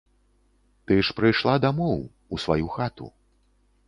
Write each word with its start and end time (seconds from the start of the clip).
Ты 0.85 0.95
ж 1.09 1.13
прыйшла 1.19 1.53
дамоў, 1.65 1.99
у 2.37 2.39
сваю 2.45 2.65
хату. 2.77 3.11